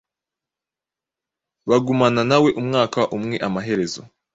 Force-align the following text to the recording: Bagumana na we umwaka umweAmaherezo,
Bagumana 1.69 2.21
na 2.29 2.37
we 2.43 2.49
umwaka 2.61 2.99
umweAmaherezo, 3.15 4.01